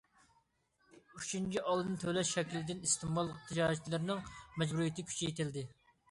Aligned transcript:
ئۈچىنچى، 1.17 1.59
ئالدىن 1.73 1.99
تۆلەش 2.03 2.31
شەكلىدىكى 2.37 2.87
ئىستېمال 2.87 3.29
تىجارەتچىلىرىنىڭ 3.49 4.23
مەجبۇرىيىتى 4.63 5.05
كۈچەيتىلدى. 5.11 5.65